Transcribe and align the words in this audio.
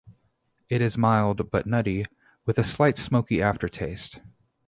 It 0.67 0.81
is 0.81 0.97
mild 0.97 1.51
but 1.51 1.67
nutty, 1.67 2.05
with 2.47 2.57
a 2.57 2.63
slight 2.63 2.97
smoky 2.97 3.39
aftertaste. 3.39 4.19